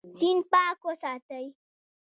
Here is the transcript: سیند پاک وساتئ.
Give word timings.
سیند 0.17 0.43
پاک 0.51 0.77
وساتئ. 0.87 1.45